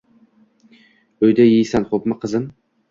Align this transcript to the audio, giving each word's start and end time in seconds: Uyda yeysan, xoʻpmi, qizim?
Uyda 1.29 1.47
yeysan, 1.51 1.89
xoʻpmi, 1.93 2.21
qizim? 2.27 2.53